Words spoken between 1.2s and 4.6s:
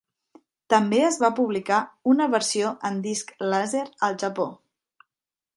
va publicar una versió en disc làser al Japó.